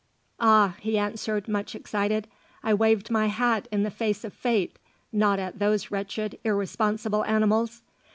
[0.39, 2.27] "Ah," he answered, much excited,
[2.63, 4.77] "I waved my hat in the face of Fate,
[5.11, 7.83] not at those wretched irresponsible animals.